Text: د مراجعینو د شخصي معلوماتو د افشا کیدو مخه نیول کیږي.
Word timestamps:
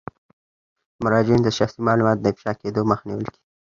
د 0.95 0.95
مراجعینو 1.03 1.43
د 1.45 1.49
شخصي 1.57 1.79
معلوماتو 1.87 2.23
د 2.23 2.25
افشا 2.33 2.51
کیدو 2.61 2.81
مخه 2.89 3.03
نیول 3.09 3.27
کیږي. 3.33 3.49